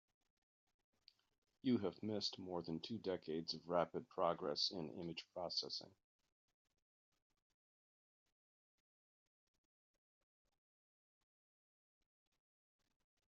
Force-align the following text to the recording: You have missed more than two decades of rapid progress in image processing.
You 1.61 1.77
have 1.77 2.01
missed 2.01 2.39
more 2.39 2.63
than 2.63 2.79
two 2.79 2.97
decades 2.97 3.53
of 3.53 3.69
rapid 3.69 4.09
progress 4.09 4.71
in 4.71 4.89
image 4.89 5.27
processing. 5.31 5.91